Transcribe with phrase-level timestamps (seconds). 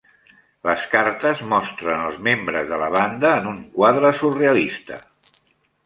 [0.69, 5.03] Les cartes mostren els membres de la banda en un quadre surrealista.